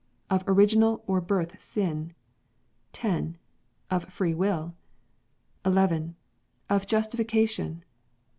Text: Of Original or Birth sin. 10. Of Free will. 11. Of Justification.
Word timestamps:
Of 0.31 0.43
Original 0.47 1.03
or 1.05 1.21
Birth 1.21 1.61
sin. 1.61 2.13
10. 2.91 3.37
Of 3.91 4.05
Free 4.05 4.33
will. 4.33 4.73
11. 5.63 6.15
Of 6.71 6.87
Justification. 6.87 7.83